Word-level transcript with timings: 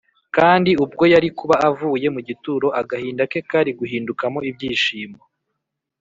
Kandi 0.35 0.71
ubwo 0.83 1.03
yari 1.13 1.29
kuba 1.37 1.55
avuye 1.69 2.07
mu 2.15 2.21
gituro 2.27 2.67
agahinda 2.81 3.23
ke 3.31 3.39
kari 3.49 3.71
guhindukamo 3.79 4.39
ibyishimo 4.49 5.19